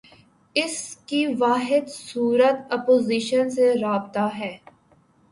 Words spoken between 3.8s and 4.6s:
رابطہ ہے۔